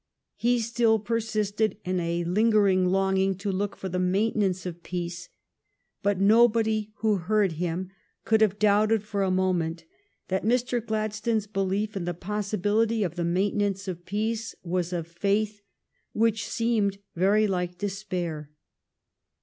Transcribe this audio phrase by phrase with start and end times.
[0.35, 5.29] He still persisted in a lingering longing to look for the maintenance of peace,
[6.01, 7.91] but nobody who heard him
[8.25, 9.85] could have doubted for a moment
[10.27, 10.83] that Mr.
[10.83, 15.61] Gladstone's belief in the possibility of the maintenance of peace was a faith
[16.13, 18.49] which seemed very like despair.